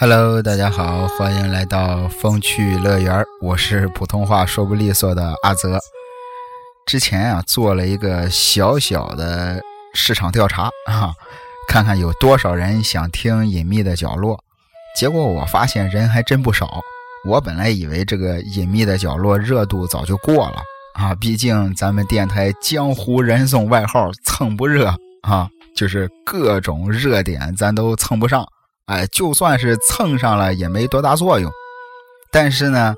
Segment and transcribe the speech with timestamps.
[0.00, 5.78] Hello，大家好，欢迎来到风趣乐园我是普通话说不利索的阿泽。
[6.86, 9.60] 之前啊，做了一个小小的
[9.92, 11.12] 市场调查啊，
[11.68, 14.42] 看看有多少人想听隐秘的角落。
[14.96, 16.80] 结果我发现人还真不少。
[17.28, 20.62] 我本来以为这个隐秘的角落热度早就过了
[20.94, 25.46] 啊，毕竟咱们电台江湖人送外号“蹭不热”啊，
[25.76, 28.48] 就是各种热点咱都蹭不上。
[28.90, 31.48] 哎，就算是蹭上了也没多大作用。
[32.32, 32.96] 但是呢，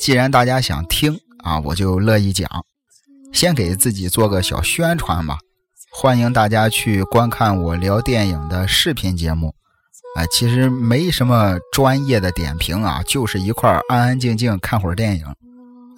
[0.00, 2.48] 既然大家想听啊，我就乐意讲。
[3.34, 5.36] 先给自己做个小宣传吧，
[5.92, 9.54] 欢迎大家去观看我聊电影的视频节目。
[10.16, 15.26] 哎，其实没什么专业的点评啊，就是一块安安静静看会儿电影。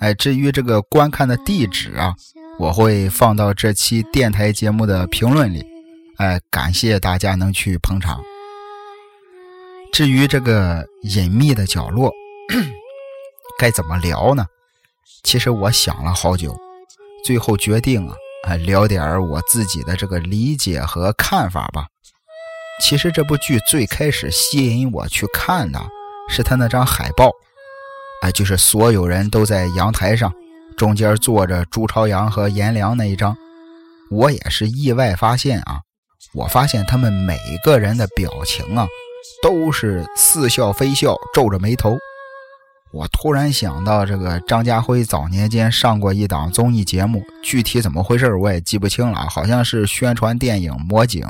[0.00, 2.12] 哎，至于这个观看的地址啊，
[2.58, 5.64] 我会放到这期电台节目的评论里。
[6.17, 8.20] 哎，感谢大家能去捧场。
[9.92, 12.12] 至于这个隐秘的角落，
[13.58, 14.47] 该怎么聊呢？
[15.25, 16.56] 其实我想了好久，
[17.25, 18.08] 最后决定
[18.45, 21.86] 啊，聊点我自己的这个理解和看法吧。
[22.80, 25.80] 其实这部剧最开始吸引我去看的
[26.28, 27.33] 是他那张海报，
[28.23, 30.33] 啊，就是所有人都在阳台上，
[30.77, 33.36] 中间坐着朱朝阳和颜良那一张。
[34.11, 35.80] 我也是意外发现啊，
[36.34, 38.86] 我发现他们每个人的表情啊。
[39.42, 41.97] 都是似笑非笑，皱着眉头。
[42.92, 51.23] 我突然想到，这个张家辉早年间上过一档综艺节目，具体怎么回事我也记不清了，好像是宣传电影《魔警》。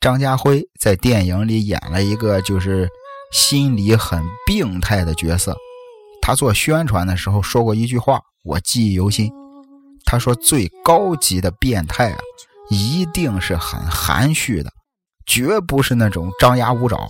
[0.00, 2.88] 张家辉在电影里演了一个就是
[3.32, 5.56] 心理很病态的角色。
[6.22, 9.30] 他做宣传的时候说过一句话，我记忆犹新。
[10.04, 12.18] 他说：“最高级的变态啊，
[12.70, 14.70] 一定是很含蓄的。”
[15.26, 17.08] 绝不是那种张牙舞爪，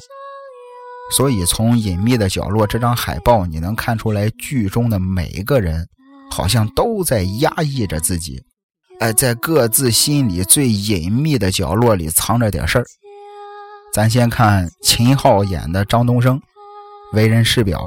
[1.11, 5.89] 所以从隐秘的角落这张海报，你能看出来剧中的每一个人
[6.31, 8.43] 好像都在压抑着自己，
[9.01, 12.85] 哎，在各自心里最隐秘的角落里藏着点事儿。
[13.93, 16.41] 咱先看秦昊演的张东升，
[17.13, 17.85] 为人师表，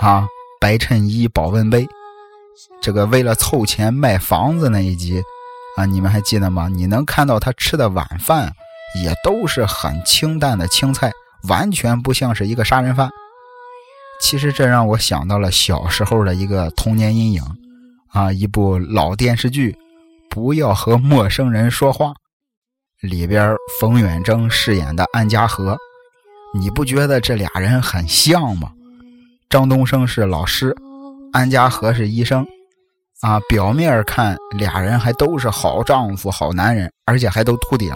[0.00, 0.26] 啊，
[0.60, 1.88] 白衬衣保温杯，
[2.82, 5.22] 这个为了凑钱卖房子那一集，
[5.76, 6.68] 啊，你们还记得吗？
[6.68, 8.52] 你能看到他吃的晚饭。
[8.94, 11.12] 也都是很清淡的青菜，
[11.48, 13.10] 完全不像是一个杀人犯。
[14.20, 17.42] 其实这让我想到了小时候的一个童年阴影，
[18.08, 19.72] 啊，一部老电视剧
[20.28, 22.08] 《不要和陌生人说话》
[23.00, 25.78] 里边，冯远征饰演的安家和，
[26.54, 28.72] 你不觉得这俩人很像吗？
[29.48, 30.76] 张东升是老师，
[31.32, 32.46] 安家和是医生，
[33.22, 37.90] 啊，表面看俩人还都是好丈夫、好男人，而且还都秃顶。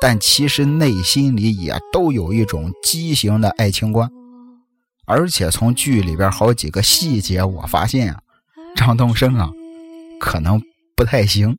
[0.00, 4.08] 但其实内心里也都有一种畸形的爱情观，
[5.06, 8.20] 而且从剧里边好几个细节，我发现啊，
[8.76, 9.50] 张东升啊，
[10.20, 10.62] 可能
[10.94, 11.58] 不太行，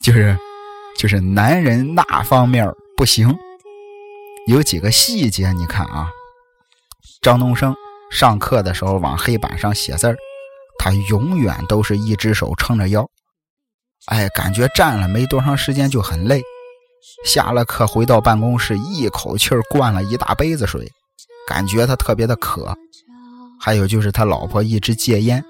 [0.00, 0.36] 就是
[0.98, 3.34] 就是男人那方面不行。
[4.46, 6.10] 有几个细节，你看啊，
[7.22, 7.74] 张东升
[8.10, 10.16] 上课的时候往黑板上写字儿，
[10.78, 13.08] 他永远都是一只手撑着腰，
[14.06, 16.42] 哎，感觉站了没多长时间就很累。
[17.24, 20.90] 下了课回到办公室，一口气灌了一大杯子水，
[21.46, 22.76] 感觉他特别的渴。
[23.58, 25.44] 还有就是他老婆一直戒烟，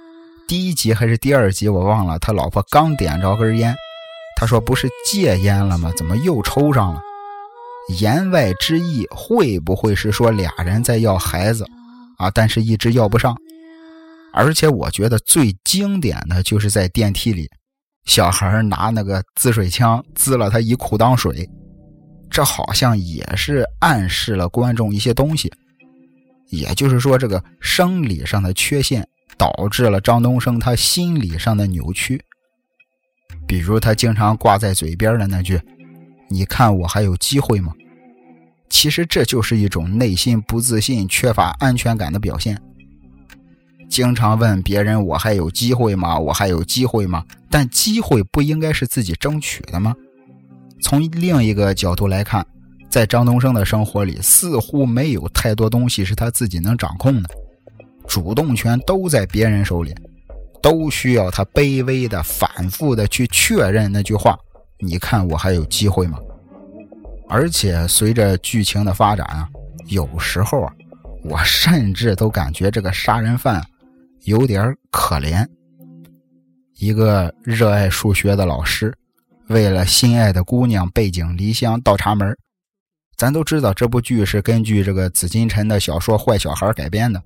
[0.49, 2.19] 第一集还是第二集我忘了。
[2.19, 3.75] 他老婆刚点着根烟，
[4.37, 5.93] 他说：“不是戒烟了吗？
[5.97, 7.01] 怎么又抽上了？”
[7.99, 11.67] 言外之意会不会是说俩人在要孩子
[12.19, 12.31] 啊？
[12.31, 13.37] 但是一直要不上。
[14.33, 17.49] 而且我觉得最经典的就是在电梯里。
[18.05, 21.49] 小孩拿那个滋水枪滋了他一裤裆水，
[22.29, 25.53] 这好像也是暗示了观众一些东西。
[26.49, 29.07] 也就是说，这个生理上的缺陷
[29.37, 32.21] 导致了张东升他心理上的扭曲。
[33.47, 35.61] 比如他经常挂在嘴边的那句
[36.29, 37.73] ：“你看我还有机会吗？”
[38.69, 42.61] 其实这就是一种内心不自信、缺乏安全感的表现。
[43.91, 46.17] 经常问别人：“我还有机会吗？
[46.17, 49.93] 我还有机会吗？”但机会不应该是自己争取的吗？
[50.81, 52.47] 从另一个角度来看，
[52.89, 57.29] 在张东升的生活里，似乎没有太多东西是他自己能掌控的，
[58.07, 59.93] 主动权都在别人手里，
[60.63, 64.39] 都需要他卑微的、反复的去确认那句话
[64.79, 66.17] ：“你看我还有机会吗？”
[67.29, 69.49] 而且随着剧情的发展啊，
[69.89, 70.73] 有时候啊，
[71.25, 73.61] 我甚至都感觉这个杀人犯。
[74.25, 75.47] 有点可怜。
[76.79, 78.95] 一个热爱数学的老师，
[79.49, 82.37] 为了心爱的姑娘背井离乡倒插门，
[83.17, 87.23] 咱都知道这部剧是根据这个紫禁城的小说《坏小孩》改编的。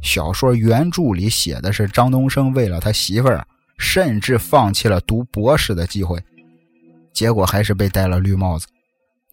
[0.00, 3.46] 小说原著里写的是张东升为了他媳妇儿，
[3.78, 6.20] 甚至放弃了读博士的机会，
[7.12, 8.66] 结果还是被戴了绿帽子。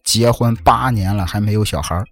[0.02, 2.02] 结婚八年了还没有小孩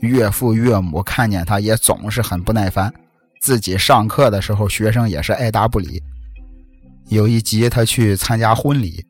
[0.00, 2.92] 岳父岳母看见他也总是很不耐烦，
[3.40, 6.02] 自己上课的时候学生也是爱答不理。
[7.08, 9.04] 有一集他去参加婚礼，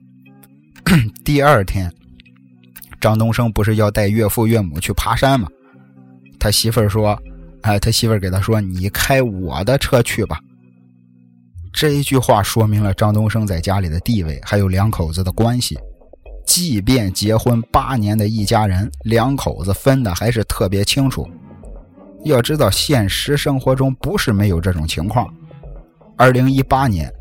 [1.25, 1.93] 第二天，
[3.01, 5.49] 张东升不是要带岳父岳母去爬山吗？
[6.39, 7.21] 他媳妇儿说。
[7.63, 10.41] 哎，他媳妇儿给他说：“你开我的车去吧。”
[11.75, 15.79] 这一句话说明了张东升在家里的地位，还有两口子的关系。
[16.47, 21.29] 即便结婚八年的一家人，两口子分的还是特别清楚。
[22.25, 25.27] 要知道，现实生活中不是没有这种情况。
[26.17, 27.13] 二零一八年，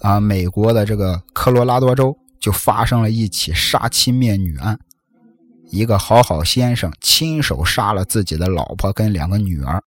[0.00, 4.78] 啊，美国的这个科罗拉多州就发生了一起杀妻灭女案。
[5.70, 9.82] 一个好好先生亲手杀了自己的老婆跟两个女儿，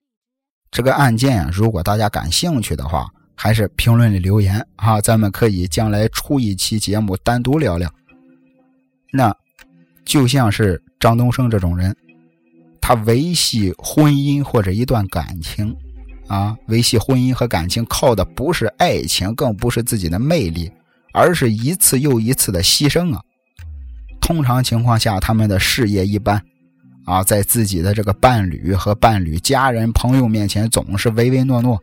[0.70, 7.92] 这个案件啊如果大家感兴趣的话，还是评论里留言啊，咱们可以将来出一期节目单独聊聊。
[9.12, 9.34] 那
[10.04, 11.94] 就像是张东升这种人，
[12.88, 15.76] 他维系婚姻或者一段感情
[16.28, 20.70] 啊，维系婚姻和感情靠的不是爱情，更不是自己的魅力，
[21.12, 23.20] 而是一次又一次的牺牲啊。
[24.20, 26.40] 通常情况下，他们的事业一般，
[27.06, 31.76] 啊，在自己的这个伴侣和伴侣家人朋友面前总是唯唯诺诺，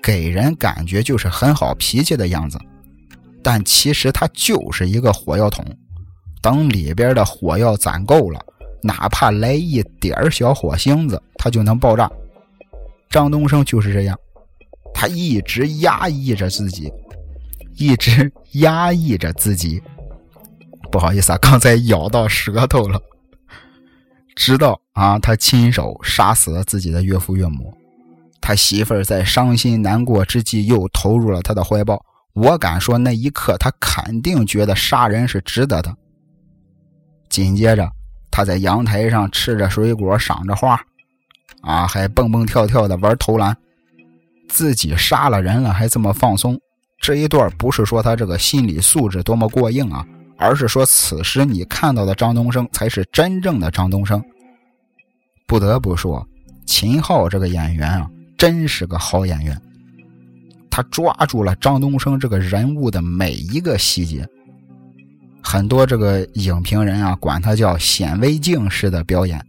[0.00, 2.56] 给人感觉就是很好脾气的样子。
[3.42, 5.64] 但其实他就是一个火药桶，
[6.40, 8.40] 等里边的火药攒够了，
[8.82, 12.10] 哪怕来一点小火星子，他就能爆炸。
[13.10, 14.18] 张东升就是这样，
[14.92, 16.92] 他一直压抑着自己，
[17.76, 19.82] 一直压抑着自己。
[20.90, 23.00] 不好意思啊，刚才咬到舌头了。
[24.34, 27.74] 直到啊，他亲手杀死了自己的岳父岳母，
[28.40, 32.00] 他媳妇儿在伤心难过之际又投入了他的怀抱。
[32.34, 35.92] 我敢说，那一刻他肯定觉得杀人是值得的。
[37.28, 37.90] 紧接着，
[38.38, 40.80] 他在阳台上吃着水果，赏着花，
[41.60, 43.56] 啊，还蹦蹦跳跳的玩投篮。
[44.48, 46.56] 自己杀了人了，还这么放松，
[47.00, 50.06] 这一段不是说他这个心理素质多么过硬啊。
[50.36, 54.22] 而是说，此时你看到的张东升才是真正的张东升。
[55.48, 56.24] 不得不说，
[56.64, 59.60] 秦昊这个演员啊，真是个好演员。
[60.70, 64.24] 他抓住了张东升这个人物的每一个细节。
[65.42, 69.44] 很多这个影评人啊，管他叫显微镜式的表演。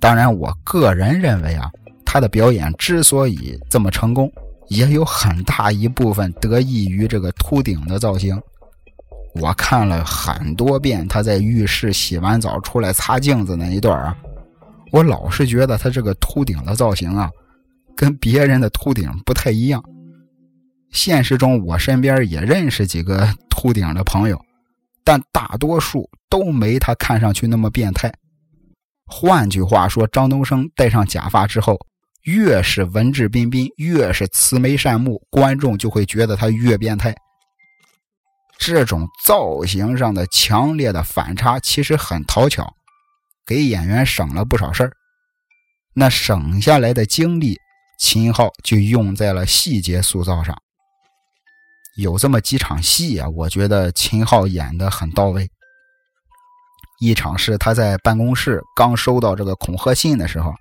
[0.00, 1.70] 当然，我个人认为啊，
[2.04, 4.30] 他的表演之所以这么成功，
[4.68, 8.40] 也有很大一部分得益于这个秃顶的造型。
[9.40, 14.16] 我看了很多遍他在浴室洗完澡出来擦镜子那一段啊，
[14.92, 17.30] 我老是觉得他这个秃顶的造型啊，
[17.94, 19.82] 跟别人的秃顶不太一样。
[20.90, 24.40] 现实中我身边也认识几个秃顶的朋友，
[25.06, 28.12] 但大多数都没他看上去那么变态。
[29.06, 31.78] 换句话说，张东升戴上假发之后，
[32.24, 37.14] 越是文质彬彬，越是慈眉善目，观众就会觉得他越变态。
[38.58, 42.74] 这种造型上的强烈的反差其实很讨巧，
[43.46, 44.90] 给演员省了不少事儿。
[45.94, 47.56] 那省下来的精力，
[48.00, 50.60] 秦昊就用在了细节塑造上。
[51.96, 55.50] 有这么几场戏啊，我觉得秦昊演的很到位。
[57.00, 60.54] 一场是他在办公室刚收到这个恐吓信的时候，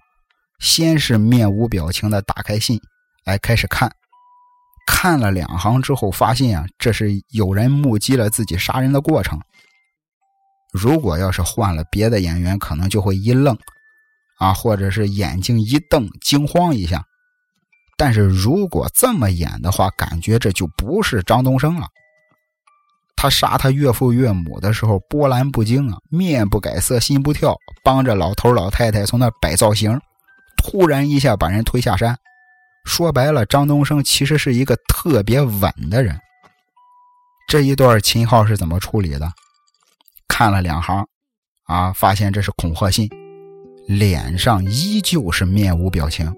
[0.59, 2.79] 先是面无表情的打开信，
[3.25, 3.91] 哎，开始看。
[4.87, 9.39] 看了两行之后，发现啊，这是有人目击了自己杀人的过程。
[10.71, 13.57] 如果要是换了别的演员，可能就会一愣，
[14.37, 17.03] 啊，或者是眼睛一瞪，惊慌一下。
[17.97, 21.87] 但是如果这么演的话，感觉这就不是张东升了。
[23.15, 29.99] 他杀他岳父岳母的时候波澜不惊啊，面不改色心不跳，帮着老头老太太从那摆造型，
[30.57, 32.15] 突然一下把人推下山。
[32.83, 36.19] 说白了，张东升其实是一个特别稳的人。
[37.47, 39.31] 这一段秦昊是怎么处理的？
[40.27, 41.07] 看了两行，
[41.63, 43.09] 啊，发现这是恐吓信，
[43.87, 46.31] 脸上依旧是面无表情，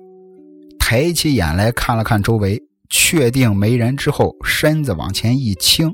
[0.89, 2.57] 抬起眼来看了看周围，
[2.89, 5.93] 确定没人之后，身子往前一倾，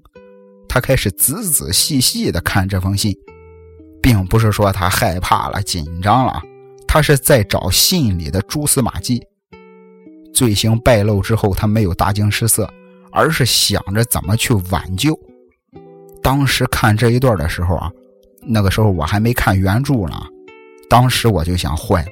[0.69, 3.12] 他开始仔仔细细的看这封信，
[4.03, 6.39] 并不是说他害怕了、紧张了，
[6.88, 9.19] 他是在找信里的蛛丝马迹。
[10.31, 12.71] 罪行败露之后，他没有大惊失色，
[13.12, 15.19] 而是想着怎么去挽救。
[16.21, 17.91] 当时看这一段的时候啊，
[18.43, 20.21] 那个时候我还没看原著呢，
[20.88, 22.12] 当时我就想，坏了，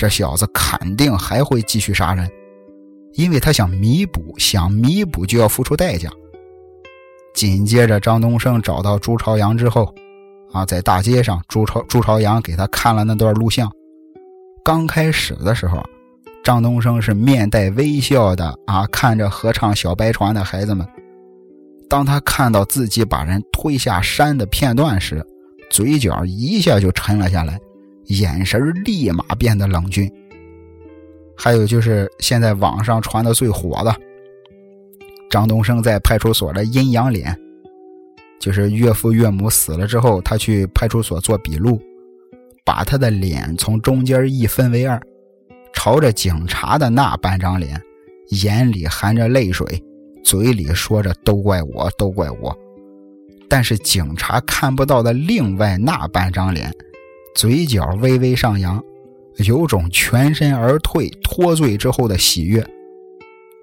[0.00, 2.26] 这小子肯定还会继续杀人，
[3.12, 6.08] 因为他想弥补，想弥补就要付出代价。
[7.34, 9.94] 紧接着，张东升找到朱朝阳之后，
[10.54, 13.70] 啊，在大街上，朱朝朱朝阳给他看了那段录像。
[14.64, 15.84] 刚开始的时候，
[16.42, 20.88] 张东升是面带微笑的啊，看着合唱《小白船》的孩子们。
[21.90, 25.22] 当他看到自己把人推下山的片段时，
[25.70, 27.60] 嘴角一下就沉了下来，
[28.10, 30.10] 眼神立马变得冷峻。
[31.36, 33.94] 还有就是现在网上传的最火的。
[35.30, 37.34] 张东升在派出所的阴阳脸，
[38.40, 41.80] 就是岳父岳母死了之后，他去派出所做笔录，
[42.64, 45.00] 把他的脸从中间一分为二，
[45.72, 47.80] 朝着警察的那半张脸，
[48.42, 49.80] 眼里含着泪水，
[50.24, 52.54] 嘴里说着“都怪我，都怪我”，
[53.48, 56.74] 但是警察看不到的另外那半张脸，
[57.34, 58.82] 嘴角微微上扬，
[59.36, 62.64] 有种全身而退、脱罪之后的喜悦。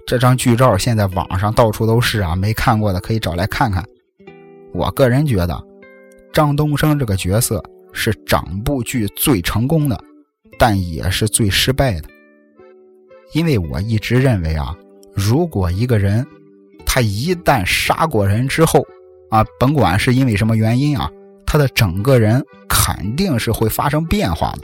[0.06, 3.84] 这张剧照现在网上到处都是啊，没看过的可以找来看看。
[4.74, 5.62] 我个人觉得，
[6.32, 10.02] 张东升这个角色是整部剧最成功的，
[10.58, 12.08] 但也是最失败的。
[13.34, 14.74] 因为我一直认为啊，
[15.14, 16.26] 如果一个人
[16.86, 18.86] 他一旦杀过人之后
[19.30, 21.12] 啊，甭管是因为什么原因啊，
[21.48, 24.60] 他的整个人肯定是会发生变化的。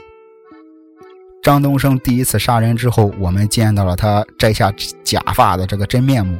[1.42, 4.72] 张东升第一次杀人之后，我们见到了他摘下
[5.02, 6.38] 假发的这个真面目。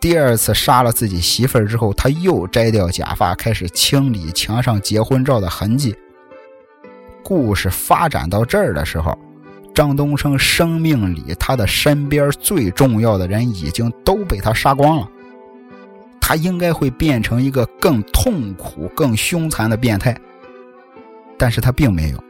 [0.00, 5.96] 第二次杀了自己媳妇儿之后，他又摘掉假发，开始清理墙上结婚照的痕迹。
[7.22, 9.18] 故事发展到这儿的时候，
[9.74, 15.08] 张东升生命里他的身边最重要的人已经都被他杀光了。
[16.26, 20.16] 他应该会变成一个更痛苦、更凶残的变态，
[21.36, 22.24] 但是他并没有。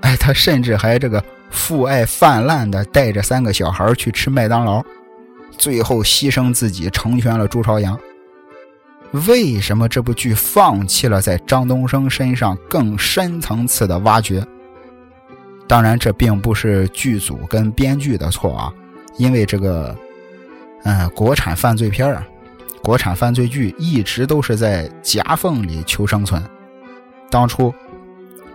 [0.00, 4.84] 哎，他甚至还这个父爱泛滥的带着三个小孩去吃麦当劳，
[5.56, 7.96] 最后牺牲自己成全了朱朝阳。
[9.28, 14.44] 为什么这部剧放弃了在张东升身上更深层次的挖掘？
[15.68, 18.74] 当然，这并不是剧组跟编剧的错啊，
[19.16, 19.96] 因为这个，
[20.82, 22.26] 嗯，国产犯罪片啊，
[22.82, 26.42] 国产犯罪剧一直都是在夹缝里求生存。
[27.30, 27.74] 当初，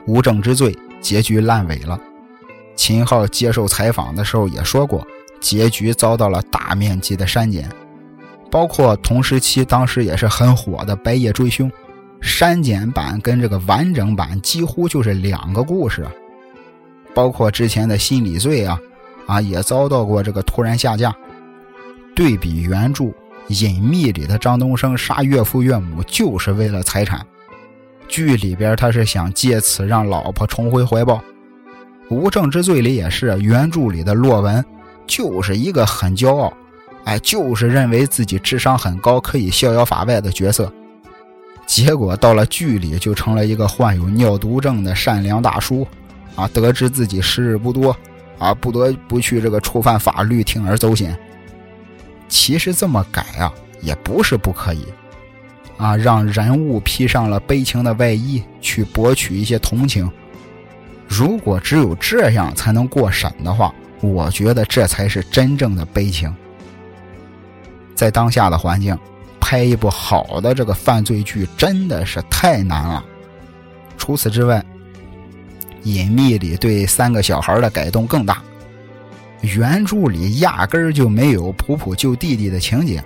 [0.06, 0.75] 无证之罪。
[1.01, 2.00] 结局烂尾了。
[2.77, 5.06] 秦昊接受采访的时候也说过，
[5.42, 7.70] 结局遭到了大面积的删减，
[8.50, 11.70] 包括同时期当时也是很火的《白夜追凶》，
[12.22, 16.08] 删减版跟这个完整版几乎就是两个故事。
[17.13, 18.80] 包括之前的心理罪啊，
[19.27, 21.13] 啊也遭到过这个突然下架。
[22.15, 23.03] 对比原著
[23.47, 27.25] 《隐秘》里的张东升杀岳父岳母就是为了财产。
[28.07, 31.15] 剧里边他是想借此让老婆重回怀抱，
[32.09, 34.63] 《无证之罪》里也是原著里的洛文，
[35.07, 36.53] 就是一个很骄傲，
[37.05, 40.71] 哎，就是认为自己智商很高，可以逍遥法外的角色。
[41.65, 45.88] 结果到了剧里就成了一个患有尿毒症的善良大叔，
[46.35, 47.95] 啊，得知自己时日不多，
[48.38, 51.17] 啊，不得不去这个触犯法律，铤而走险。
[52.27, 54.86] 其实这么改啊，也不是不可以。
[55.77, 60.10] 啊，让人物披上了悲情的外衣，去博取一些同情。
[61.08, 66.34] 如果只有这样才能过审的话，我觉得这才是真正的悲情。
[67.96, 68.98] 在当下的环境，
[69.39, 73.03] 拍一部好的这个犯罪剧真的是太难了。
[73.98, 74.60] 除此之外，
[75.84, 78.42] 《隐秘》里对三个小孩的改动更大，
[79.43, 83.03] 原著里压根儿就没有普普救弟弟的情节。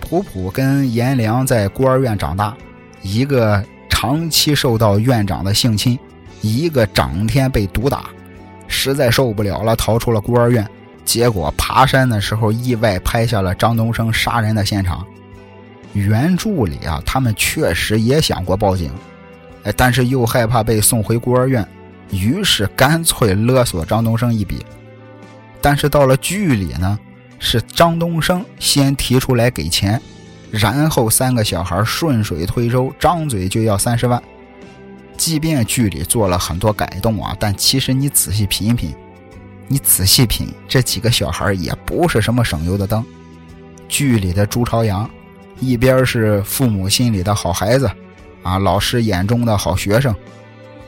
[0.00, 2.56] 普普跟颜良在孤儿院长大，
[3.02, 5.98] 一个长期受到院长的性侵，
[6.40, 8.06] 一个整天被毒打，
[8.66, 10.66] 实在受不了了，逃出了孤儿院。
[11.04, 15.06] 结果爬山的时候意外拍下了张东升杀人的现场。
[15.92, 18.90] 原著里啊，他们确实也想过报警，
[19.64, 21.66] 哎，但是又害怕被送回孤儿院，
[22.10, 24.64] 于是干脆勒索张东升一笔。
[25.60, 26.98] 但是到了剧里呢？
[27.42, 29.98] 是张东升先提出来给钱，
[30.50, 34.22] 然后三个小孩顺水推舟，张嘴就要三十万。
[35.16, 38.94] 即便剧里做了很多改动啊，但其实你仔细品一品，
[39.68, 43.02] 你仔细品，这几个小孩也不是什么省油的灯。
[43.88, 45.08] 剧里的朱朝阳，
[45.60, 47.90] 一边是父母心里的好孩子，
[48.42, 50.14] 啊，老师眼中的好学生，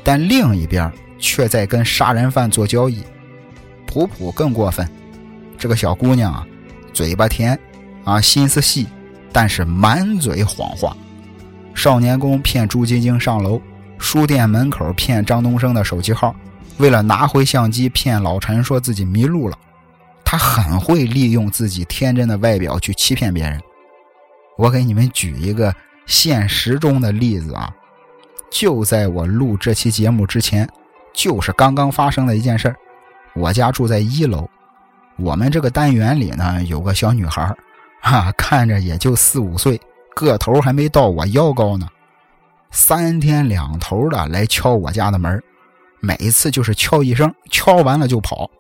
[0.05, 3.03] 但另一边却在跟杀人犯做交易。
[3.93, 4.89] 普普更过分。
[5.59, 6.47] 这个小姑娘啊，
[6.95, 7.59] 嘴巴甜，
[8.05, 8.87] 啊心思细，
[9.31, 10.97] 但是满嘴谎话。
[11.75, 13.61] 少年宫骗朱晶晶上楼，
[13.99, 16.35] 书店门口骗张东升的手机号，
[16.79, 19.59] 为了拿回相机骗老陈说自己迷路了。
[20.25, 23.61] 他很会利用自己天真的外表去欺骗别人。
[24.57, 25.75] 我给你们举一个
[26.07, 27.71] 现实中的例子啊，
[28.51, 30.67] 就在我录这期节目之前，
[31.13, 32.75] 就是刚刚发生的一件事
[33.35, 34.49] 我家住在一楼，
[35.17, 37.55] 我们这个单元里呢有个小女孩
[38.01, 39.81] 哈，看着也就四五岁，
[40.15, 41.87] 个头还没到我腰高呢，
[42.71, 45.43] 三天两头的来敲我家的门，
[46.01, 48.51] 每次就是敲一声，敲完了就跑。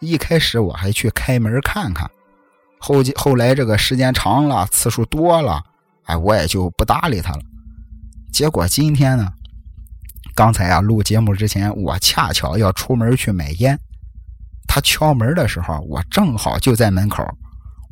[0.00, 2.10] 一开始我还去开门看看，
[2.78, 5.62] 后后来这个时间长了，次数多了，
[6.04, 7.40] 哎，我也就不搭理他了。
[8.30, 9.32] 结果今天呢，
[10.34, 13.78] 刚才啊录节目之前，我恰巧要出门去买烟，
[14.76, 17.26] 他敲门的时候，我正好就在门口。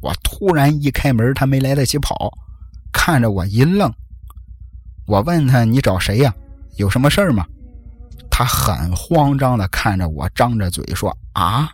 [0.03, 2.31] 我突然一开门，他没来得及跑，
[2.93, 3.91] 看着我一愣。
[5.07, 6.35] 我问他：“你找谁呀？
[6.77, 7.47] 有什么事儿吗？”
[8.31, 11.73] 他很慌张的看着我，张着嘴说：“啊！”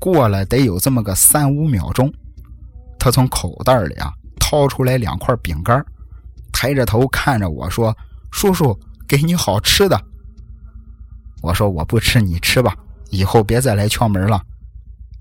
[0.00, 2.12] 过了得有这么个三五秒钟，
[2.98, 5.86] 他从口袋里啊掏出来两块饼干，
[6.52, 7.96] 抬着头看着我说
[8.32, 8.76] ：“叔叔，
[9.06, 10.04] 给你好吃的。”
[11.42, 12.74] 我说：“我不吃，你吃吧，
[13.10, 14.42] 以后别再来敲门了。”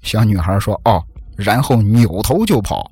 [0.01, 1.03] 小女孩说：“哦。”
[1.35, 2.91] 然后扭头就跑。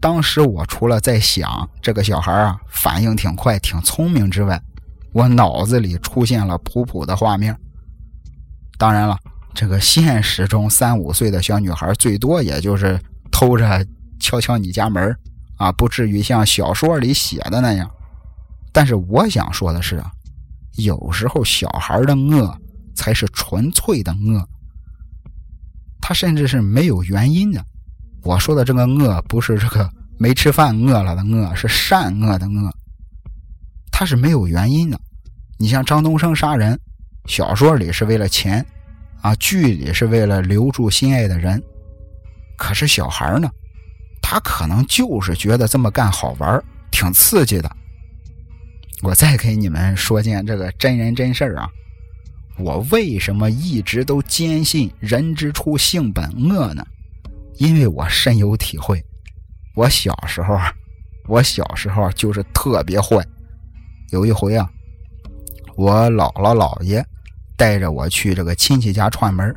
[0.00, 4.60] 当时我除了在想这个小孩啊反应挺快、挺聪明之外，
[5.12, 7.58] 我脑子里出现了普普的画面。
[8.76, 9.18] 当然了，
[9.54, 13.00] 这个现实中三五岁的小女孩最多也就是
[13.30, 13.82] 偷着
[14.20, 15.16] 敲敲你家门
[15.56, 17.90] 啊，不至于像小说里写的那样。
[18.72, 20.12] 但是我想说的是啊，
[20.76, 22.54] 有时候小孩的恶
[22.98, 24.48] 才是纯粹的恶。
[26.00, 27.64] 他甚至是没有原因的。
[28.24, 32.74] 我说的这个恶，不是这个没吃饭饿了的饿，是善恶的恶。
[33.92, 35.00] 他是没有原因的。
[35.58, 36.78] 你像张东升杀人，
[37.26, 38.66] 小说里是为了钱，
[39.22, 41.62] 啊，剧里是为了留住心爱的人。
[42.56, 43.48] 可是小孩呢，
[44.20, 47.70] 他可能就是觉得这么干好玩，挺刺激的。
[49.02, 51.70] 我再给你们说件这个真人真事啊。
[52.58, 56.84] 我为什么一直都坚信人之初性本恶呢？
[57.56, 59.04] 因为我深有体会。
[59.74, 60.58] 我小时候，
[61.28, 63.24] 我小时候就是特别坏。
[64.10, 64.68] 有一回啊，
[65.76, 67.04] 我姥姥姥爷
[67.56, 69.54] 带着我去这个亲戚家串门，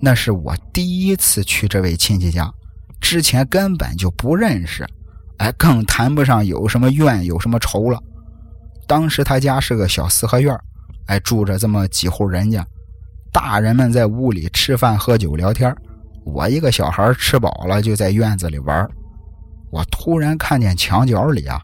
[0.00, 2.52] 那是我第一次去这位亲戚家，
[3.00, 4.86] 之前根本就不认识，
[5.38, 8.00] 哎，更谈不上有什么怨有什么仇了。
[8.86, 10.56] 当时他家是个小四合院
[11.12, 12.66] 哎，住着这么几户人家，
[13.30, 15.70] 大人们在屋里吃饭、喝酒、聊天
[16.24, 18.88] 我一个小孩吃饱了就在院子里玩
[19.70, 21.60] 我突然看见墙角里啊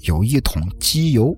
[0.00, 1.32] 有一桶机油，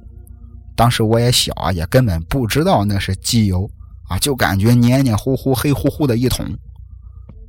[0.75, 3.69] 当时我也小啊，也根本不知道那是机油
[4.09, 6.47] 啊，就感觉黏黏糊糊、黑乎乎的一桶。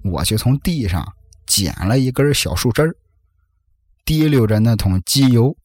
[0.03, 1.07] 我就从地上
[1.47, 2.93] 捡了一根小树枝
[4.03, 5.55] 滴溜着那桶机油。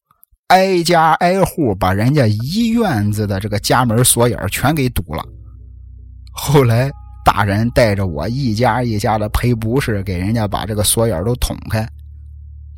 [0.48, 5.22] 挨家挨户把人家一院子的这个家门锁眼全给堵了。
[6.32, 6.90] 后来
[7.22, 11.86] 大人带着我一家一家的赔不是，给人家把这个锁眼都捅开。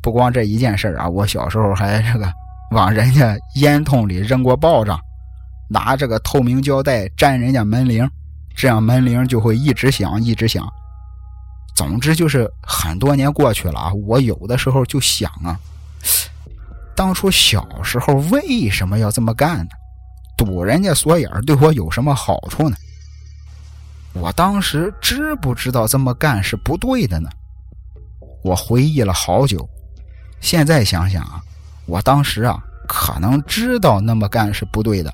[0.01, 2.29] 不光这一件事啊，我小时候还这个
[2.71, 4.99] 往人家烟筒里扔过爆仗，
[5.69, 8.09] 拿这个透明胶带粘人家门铃，
[8.53, 10.67] 这样门铃就会一直响一直响。
[11.73, 15.57] 总之就是很多年过去了啊，我有的时候就想啊。
[16.95, 19.69] 当初小时候为什么要这么干呢？
[20.37, 22.75] 堵人家锁眼对我有什么好处呢？
[24.13, 27.29] 我当时知不知道这么干是不对的呢？
[28.43, 29.69] 我回忆了好久，
[30.39, 31.41] 现在想想啊，
[31.85, 35.13] 我当时啊可能知道那么干是不对的，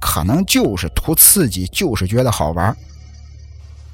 [0.00, 2.74] 可能就是图刺激，就是觉得好玩。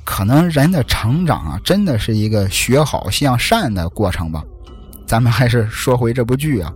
[0.05, 4.45] 可能人的成长啊，真的是一个学好向善的过程吧。
[5.07, 6.73] 咱们还是说回这部剧啊。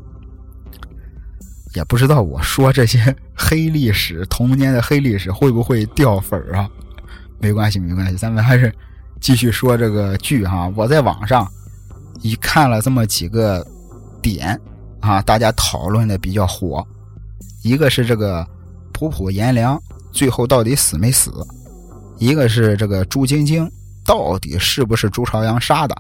[1.75, 6.69] 也不知道我说这些 黑历史、童年的黑历史会不会掉粉儿啊？
[7.41, 8.73] 没关系，没关系，咱们还是
[9.21, 10.73] 继续说这个剧哈。
[10.77, 11.47] 我在网上
[12.23, 13.67] 一看了这么几个
[14.23, 14.59] 点
[15.01, 16.87] 啊，大家讨论的比较火。
[17.63, 18.47] 一个是这个
[18.93, 19.81] 普普颜良
[20.13, 21.33] 最后到底死没死？
[22.19, 23.69] 一个是这个朱晶晶
[24.05, 25.97] 到底是不是朱朝阳杀的？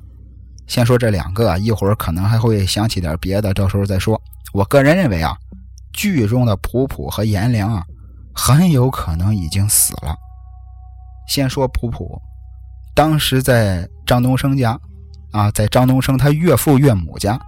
[0.66, 4.18] 先说这两个，一会儿可能还会想起点别的，到时候再说。
[4.52, 5.36] 我个人认为啊。
[5.94, 7.82] 剧中的普普和颜良啊，
[8.34, 10.14] 很有可能已经死了。
[11.26, 12.20] 先说普普，
[12.94, 14.78] 当时在张东升家，
[15.32, 17.40] 啊，在张东升他岳父岳母家，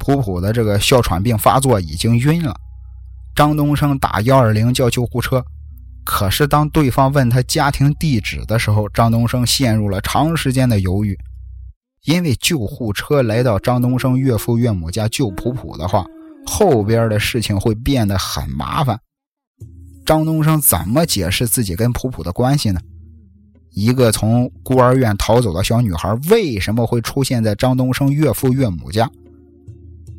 [0.00, 2.56] 普普的这个哮喘病发作，已经晕了。
[3.34, 5.44] 张东升打幺二零叫救护车，
[6.04, 11.16] 可是当对方问他家庭地址的时候，张东升陷入了长时间的犹豫。
[12.04, 16.06] 因为救护车来到张东升岳父岳母家救普普的话，
[16.46, 18.98] 后边的事情会变得很麻烦。
[20.04, 22.80] 张东升怎么解释自己跟普普的关系呢？
[23.72, 29.10] 一个从孤儿院逃走的小女孩，为什么会出现在张东升岳父岳母家？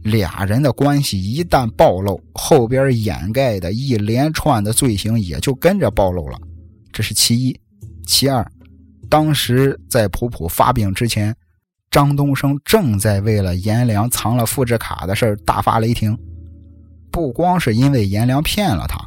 [0.03, 6.37] 俩人的关系一旦暴露，后边掩盖的一连串的罪行也就跟着暴露了。
[6.91, 7.57] 这是其一。
[8.05, 8.45] 其二，
[9.09, 11.35] 当时在普普发病之前。
[11.97, 16.15] 张东升正在为了颜良藏了复制卡的事大发雷霆，
[17.09, 18.99] 不光是因为颜良骗了他，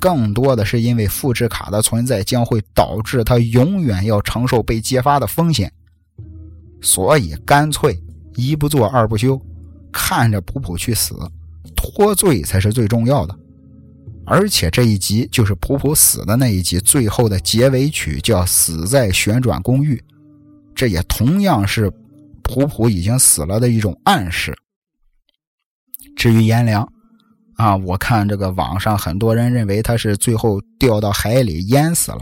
[0.00, 5.72] 更多的是因为复制卡的存在将会导致他永远要承受被揭发的风险，
[6.80, 7.96] 所以干脆
[8.34, 9.40] 一不做二不休，
[9.92, 11.14] 看着普普去死，
[11.76, 13.38] 脱罪才是最重要的。
[14.26, 19.94] 而且这一集就是普普死的那一集，最后的结尾曲叫《死在旋转公寓》，
[20.74, 21.88] 这也同样是。
[22.42, 24.54] 普普已经死了的一种暗示。
[26.16, 26.86] 至于颜良，
[27.56, 32.20] 啊，我看这个网上很多人认为他是最后掉到海里淹死了，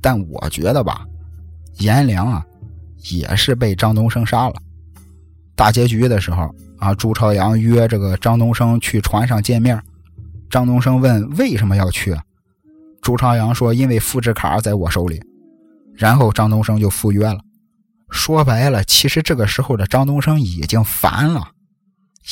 [0.00, 1.06] 但我觉得吧，
[1.78, 2.44] 颜良啊，
[3.10, 4.54] 也是被张东升杀了。
[5.56, 9.82] 大结局的时候啊，朱朝阳约这个张东升去船上见面，
[10.50, 12.16] 张东升问为什么要去，
[13.00, 15.20] 朱朝阳说因为复制卡在我手里，
[15.94, 17.40] 然后张东升就赴约了。
[18.10, 21.50] 说白了，其实这个时候的张东升已经烦了，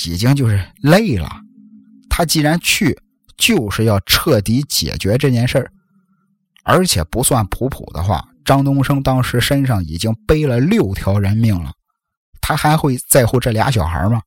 [0.04, 1.30] 已经就是累了。
[2.08, 2.98] 他既然去，
[3.36, 5.70] 就是要彻底解决这件事儿。
[6.64, 11.70] 而且不算普普的话，张东升当时身上已经背了六条人命了，
[12.40, 14.20] 他还会在乎这俩小孩吗？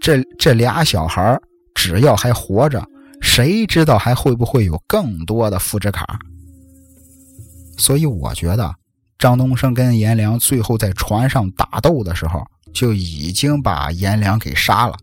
[0.00, 1.38] 这这俩小孩
[1.74, 2.82] 只要还活着，
[3.20, 6.18] 谁知道还会不会有更多的复制卡？
[7.76, 8.74] 所以我觉得。
[9.18, 14.96] 张东升跟颜良最后在船上打斗的时候，就已经把颜良给杀了。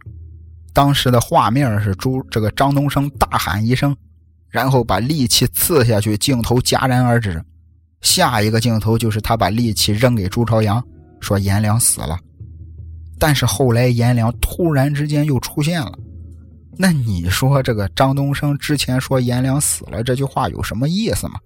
[0.74, 3.96] 当时的画面是朱这个张东升大喊一声，
[4.50, 7.44] 然后把利器刺下去，镜头戛然而止。
[8.02, 10.84] 下一个镜头就是他把利器扔给朱朝阳，
[11.20, 12.18] 说颜良死了。
[13.20, 15.92] 但是后来颜良突然之间又出现了，
[16.78, 21.40] 那你说这个张东升之前说颜良死了这句话有什么意思吗？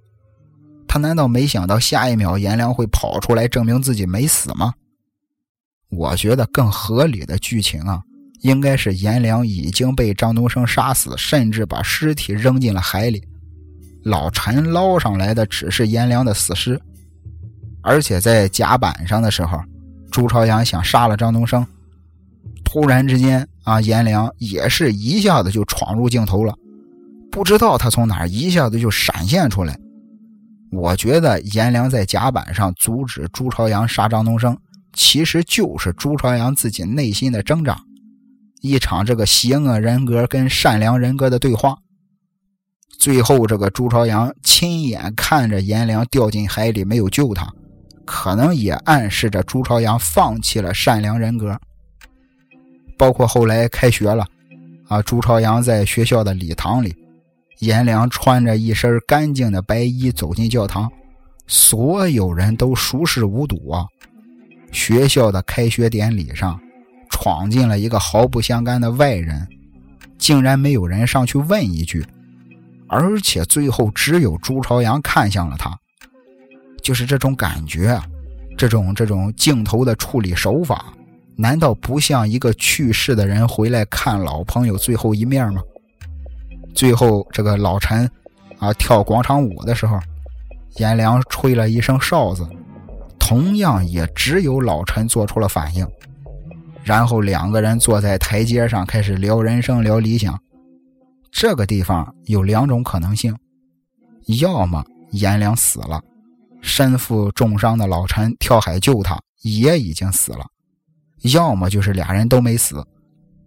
[0.95, 4.73] 他难道没想到下一秒颜良会跑出来证明自己没死吗？
[5.89, 8.01] 我觉得更合理的剧情啊，
[8.43, 13.21] 应该是颜良已经被张东升杀死，甚至把尸体扔进了海里。
[14.05, 16.79] 老陈捞上来的只是颜良的死尸，
[17.81, 19.60] 而且在甲板上的时候，
[20.10, 21.67] 朱朝阳想杀了张东升，
[22.63, 26.55] 突然之间啊，颜良也是一下子就闯入镜头了，
[27.29, 29.77] 不知道他从哪一下子就闪现出来。
[30.76, 34.58] 我觉得颜良在甲板上阻止朱朝阳杀张东升，
[34.94, 37.80] 其实就是朱朝阳自己内心的挣扎，
[38.62, 41.78] 一场这个邪恶人格跟善良人格的对话。
[42.98, 47.52] 最后，这个朱朝阳亲眼看着颜良掉进海里，没有救他，
[48.06, 51.60] 可能也暗示着朱朝阳放弃了善良人格。
[52.98, 54.26] 包括后来开学了，
[54.88, 56.96] 啊，朱朝阳在学校的礼堂里。
[57.60, 60.91] 颜良穿着一身干净的白衣走进教堂，
[61.48, 63.86] 所有人都熟视无睹啊！
[64.72, 66.60] 学校的开学典礼上，
[67.10, 69.48] 闯进了一个毫不相干的外人，
[70.18, 72.06] 竟然没有人上去问一句，
[72.88, 75.78] 而且最后只有朱朝阳看向了他，
[76.82, 78.04] 就是这种感觉啊！
[78.58, 80.94] 这种这种镜头的处理手法，
[81.36, 85.62] 难道不像一个去世的人回来看老朋友最后一面吗？
[86.76, 88.10] 最后，这个老陈
[88.60, 89.98] 啊跳广场舞的时候，
[90.76, 92.46] 颜良吹了一声哨子，
[93.18, 95.88] 同样也只有老陈做出了反应。
[96.84, 100.38] 然后两个人坐在台阶上开始聊人生、聊理想。
[101.32, 103.36] 这个地方有两种可能性：
[104.40, 106.02] 要么颜良死了，
[106.62, 110.46] 身负重伤的老陈跳海救他也已经死了；
[111.34, 112.86] 要么就是俩人都没死，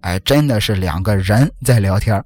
[0.01, 2.23] 哎，真的是两个人在聊天。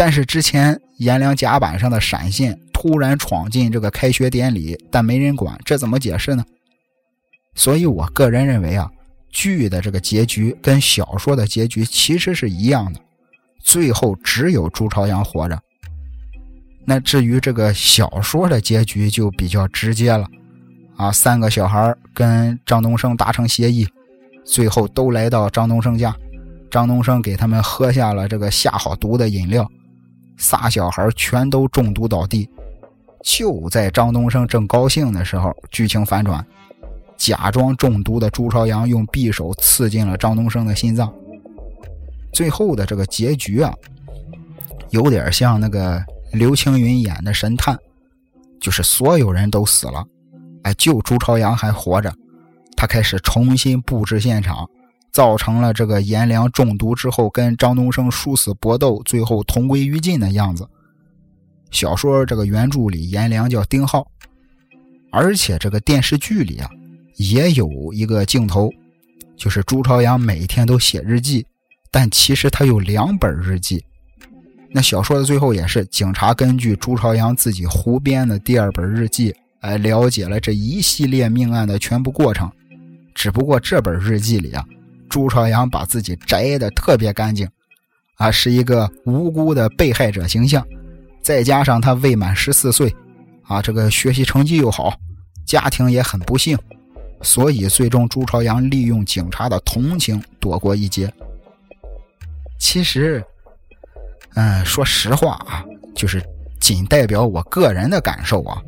[0.00, 6.42] 但是之前颜良甲板上的闪现突然闯进这个开学典礼，但没人管，这怎么解释呢？
[7.54, 8.90] 所以我个人认为啊，
[9.28, 13.00] 剧的这个结局跟小说的结局其实是一样的，
[13.62, 15.60] 最后只有朱朝阳活着。
[16.86, 20.26] 那至于这个小说的结局就比较直接了，
[20.96, 23.86] 啊，三个小孩跟张东升达成协议，
[24.46, 26.16] 最后都来到张东升家，
[26.70, 29.70] 张东升给他们喝下了这个下好毒的饮料。
[30.40, 32.48] 仨小孩全都中毒倒地。
[33.22, 36.44] 就在张东升正高兴的时候，剧情反转，
[37.18, 41.12] 假装中毒的朱朝阳用匕首刺进了张东升的心脏。
[42.32, 43.74] 最后的这个结局啊，
[44.88, 47.78] 有点像那个刘青云演的神探，
[48.58, 50.02] 就是所有人都死了，
[50.62, 52.10] 哎，就朱朝阳还活着。
[52.74, 54.66] 他开始重新布置现场，
[55.12, 60.68] 造成了这个颜良中毒之后跟张东升殊死搏斗，最后同归于尽的样子。
[61.70, 64.06] 小说这个原著里，颜良叫丁浩，
[65.12, 66.68] 而且这个电视剧里啊，
[67.16, 68.70] 也有一个镜头，
[69.36, 71.46] 就是朱朝阳每天都写日记，
[71.90, 73.84] 但其实他有两本日记。
[74.72, 82.50] 那小说的最后也是警察根据朱朝阳自己胡编的第二本日记，哎，了解了这一系列命案的全部过程。
[83.14, 84.64] 只不过这本日记里啊，
[85.10, 87.46] 朱朝阳把自己摘的特别干净，
[88.14, 90.64] 啊，是一个无辜的被害者形象。
[91.20, 92.94] 再加上他未满十四岁，
[93.42, 94.94] 啊，这个学习成绩又好，
[95.44, 96.56] 家庭也很不幸，
[97.20, 101.12] 所以最终朱朝阳利用警察的同情躲过一劫。
[102.58, 103.22] 其实，
[104.34, 106.22] 嗯，说实话啊，就是
[106.60, 108.62] 仅代表我个人的感受啊。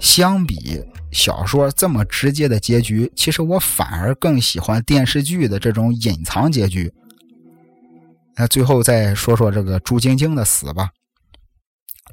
[0.00, 0.82] 相比
[1.14, 6.92] 小说这么直接的结局，其实我反而更喜欢电视剧的这种隐藏结局。
[8.36, 10.90] 那最后再说说这个朱晶晶的死吧。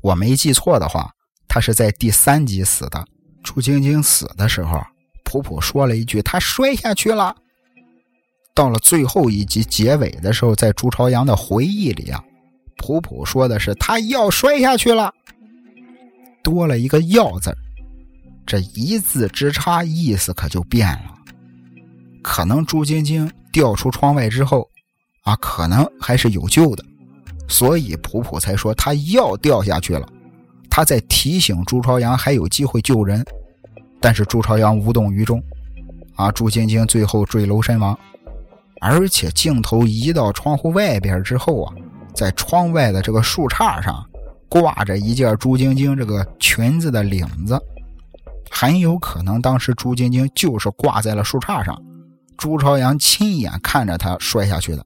[0.01, 1.11] 我没记错的话，
[1.47, 3.03] 他是在第三集死的。
[3.43, 4.79] 朱晶晶死的时候，
[5.23, 7.35] 普普说了一句：“他摔下去了。”
[8.53, 12.23] 到了最后一集结尾的时候，在朱朝阳的回忆里啊，
[12.77, 15.11] 普普说的是他要摔下去了，
[16.43, 17.51] 多了一个“要”字
[18.51, 21.15] 这一字之差，意思可就变了。
[22.21, 24.67] 可能朱晶晶掉出窗外之后，
[25.23, 26.83] 啊，可能还是有救的。
[27.47, 30.05] 所以普普才说他要掉下去了，
[30.69, 33.25] 他在提醒朱朝阳还有机会救人，
[34.01, 35.41] 但是朱朝阳无动于衷，
[36.15, 37.97] 啊，朱晶晶最后坠楼身亡，
[38.81, 41.73] 而且镜头移到窗户外边之后啊，
[42.13, 44.05] 在窗外的这个树杈上
[44.49, 47.57] 挂着一件朱晶晶这个裙子的领子，
[48.51, 51.81] 很有可能当时朱晶晶就是挂在了树杈上，
[52.37, 54.85] 朱朝阳亲眼看着她摔下去的。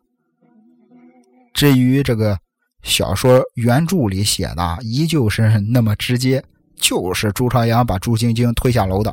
[1.53, 2.37] 至于这个。
[2.83, 6.43] 小说原著里写的依旧是 那么直接，
[6.75, 9.11] 就是朱朝阳把朱晶晶推下楼的。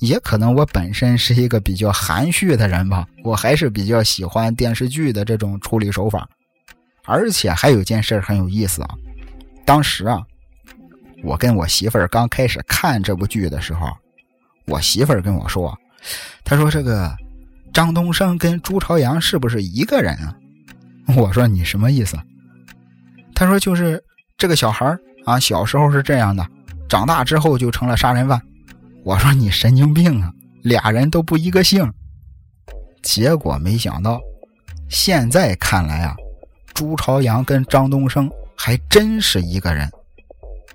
[0.00, 6.28] 也可能我本身是一个比较含蓄的人吧，我还是比较喜欢电视剧的这种处理手法。
[7.04, 8.88] 而且还有件事很有意思啊，
[9.64, 10.20] 当时啊，
[11.22, 13.86] 我跟我媳妇儿刚开始看这部剧的时候，
[14.66, 15.76] 我媳妇儿跟我说，
[16.44, 17.14] 她说这个
[17.72, 20.36] 张东升跟朱朝阳是不是一个人啊？
[21.16, 22.16] 我说你什么意思？
[23.34, 24.02] 他说：“就是
[24.36, 26.46] 这个小孩啊，小时候是这样的，
[26.88, 28.40] 长大之后就成了杀人犯。”
[29.04, 30.32] 我说：“你神经病啊！
[30.62, 31.90] 俩人都不一个姓。”
[33.02, 34.20] 结果没想到，
[34.88, 36.14] 现在看来啊，
[36.72, 39.90] 朱朝阳跟张东升还真是一个人。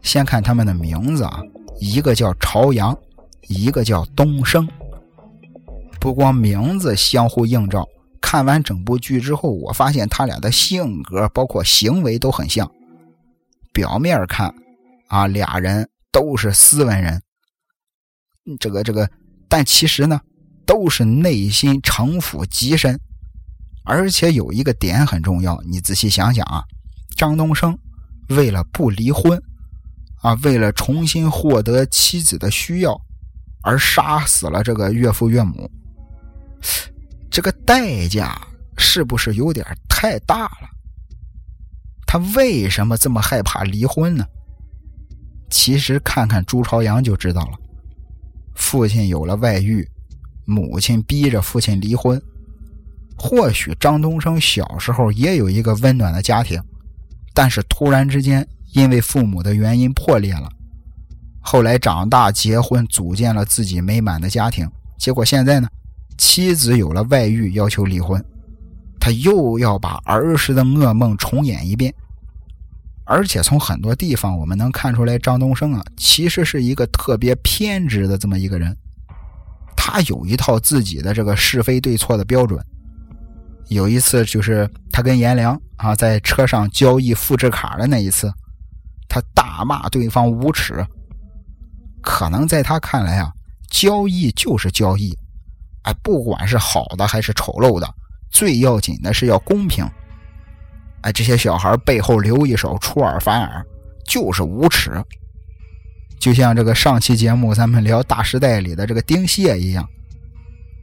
[0.07, 1.41] 先看他们的名字啊，
[1.81, 2.97] 一个叫朝阳，
[3.49, 4.67] 一个叫东升。
[5.99, 7.85] 不光名字相互映照。
[8.21, 12.69] 看完整部剧之后，我发现他俩的性格包括行为都很像。
[13.71, 14.53] 表面看，
[15.07, 17.21] 啊，俩人都是斯文人，
[18.59, 19.09] 这个这个，
[19.47, 20.19] 但其实呢，
[20.65, 22.99] 都是内心城府极深。
[23.85, 26.63] 而且有一个点很重要，你仔细想想啊，
[27.15, 27.77] 张东升
[28.29, 29.41] 为了不离婚，
[30.27, 32.99] 啊，为了重新获得妻子的需要，
[33.61, 35.71] 而杀死了这个岳父岳母。
[37.31, 38.37] 这个代价
[38.77, 40.67] 是不是有点太大了？
[42.05, 44.25] 他为什么这么害怕离婚呢？
[45.49, 47.57] 其实看看朱朝阳就知道了。
[48.53, 49.89] 父亲有了外遇，
[50.43, 52.21] 母亲逼着父亲离婚。
[53.17, 56.61] 或许张东升小时候也有一个温暖的家庭，
[57.33, 60.49] 但是突然之间因为父母的原因破裂了。
[61.39, 64.69] 后来长大结婚，组建了自己美满的家庭。
[64.97, 65.67] 结果现在呢？
[66.17, 68.23] 妻子有了外遇，要求离婚，
[68.99, 71.93] 他又要把儿时的噩梦重演一遍。
[73.05, 78.75] 而且从很多地方我们能看出来，张东升啊，其实是一个特别偏执的这么一个人。
[79.75, 82.59] 他有一套自己的这个是非对错的标准。
[83.69, 88.33] 有一次就是他跟颜良啊在车上交易复制卡的那一次，
[89.07, 90.85] 他大骂对方无耻。
[92.01, 93.31] 可能在他看来啊，
[93.69, 95.17] 交易就是交易。
[95.83, 97.87] 哎，不管是好的还是丑陋的，
[98.29, 99.89] 最要紧的是要公平。
[101.01, 103.65] 哎，这些小孩背后留一手，出尔反尔，
[104.05, 104.91] 就是无耻。
[106.19, 109.87] 就像这个上期节目咱们聊《大时代》里的这个丁蟹一样，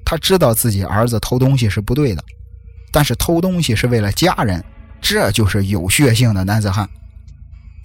[0.04, 2.24] 他知道自己儿子偷东西是不对的，
[2.92, 4.64] 但是偷东西是为了家人，
[5.00, 6.88] 这就是有血性的男子汉。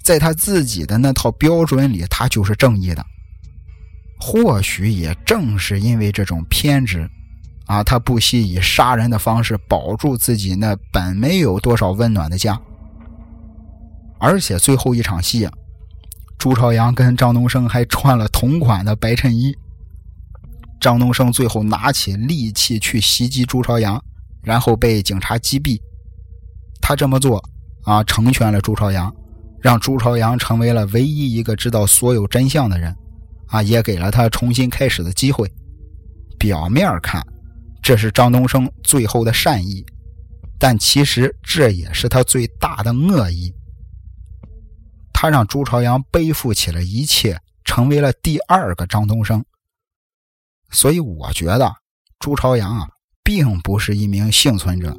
[0.02, 3.04] 在他自己的那套标准里，他就是正义的。
[4.18, 7.08] 或许也正是因为这种偏执，
[7.66, 12.60] 啊，他不惜以杀人的方式保住自己那本没有多少温暖的家。
[14.18, 15.48] 而且最后一场戏，
[16.36, 19.54] 朱朝阳跟张东升还穿了同款的白衬衣。
[20.78, 24.02] 张东升最后拿起利器去袭击朱朝阳，
[24.42, 25.78] 然后被警察击毙。
[26.82, 27.42] 他这么做，
[27.84, 29.14] 啊，成全了朱朝阳，
[29.60, 32.94] 让朱朝阳成为了唯一一个知道所有真相的人。
[33.48, 35.52] 啊，也给了他重新开始的机会。
[36.38, 37.20] 表面看，
[37.82, 39.84] 这是张东升最后的善意，
[40.56, 43.52] 但其实这也是他最大的恶意。
[45.12, 49.44] 他让朱朝阳背负起了一切，成为了第二个张东升。
[50.70, 51.74] 所以我觉得，
[52.20, 52.88] 朱朝阳啊，
[53.24, 54.96] 并不是一名幸存者，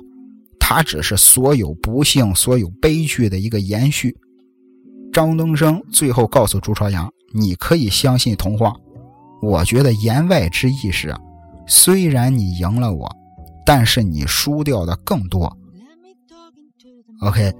[0.59, 4.13] 他只是所有不幸、所有悲剧的一个延续。
[5.11, 7.11] 张东升最后告诉朱朝阳。
[7.33, 8.75] 你可以相信童话，
[9.41, 11.15] 我觉得言外之意是，
[11.65, 13.09] 虽然你赢了我，
[13.65, 15.57] 但是你输掉的更多。
[17.21, 17.53] OK，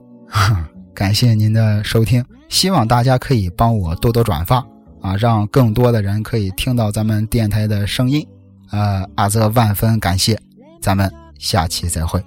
[0.94, 4.58] 感谢您的收听，希望大家可以帮我多多转发
[5.00, 8.28] 啊，让更多的人可以听到咱们电台的声音。
[8.72, 10.38] 呃，阿泽万分感谢，
[10.82, 11.10] 咱们
[11.40, 12.22] 下期再会。